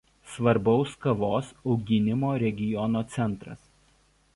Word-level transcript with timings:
Svarbaus 0.35 0.95
kavos 1.05 1.53
auginimo 1.75 2.35
regiono 2.47 3.05
centras. 3.19 3.67